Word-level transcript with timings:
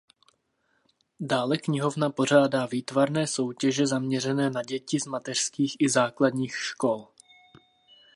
Dále 1.19 1.57
knihovna 1.57 2.09
pořádá 2.09 2.65
výtvarné 2.65 3.27
soutěže 3.27 3.87
zaměřené 3.87 4.49
na 4.49 4.63
děti 4.63 4.99
z 4.99 5.05
mateřských 5.05 5.75
i 5.79 5.89
základních 5.89 6.55
škol. 6.57 7.07